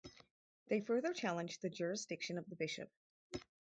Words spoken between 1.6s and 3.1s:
the jurisdiction of the bishop.